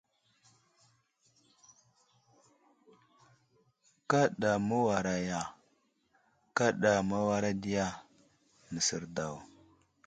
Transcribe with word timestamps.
Gaɗa 4.09 4.51
mə́wara 4.67 5.15
ya, 5.29 5.41
gaɗa 6.57 6.91
mə́wara 7.09 7.51
ɗiya 7.61 7.85
nəsər 8.71 9.03
daw. 9.15 9.35